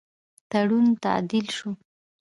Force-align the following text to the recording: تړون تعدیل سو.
تړون 0.49 0.85
تعدیل 1.03 1.45
سو. 1.57 1.69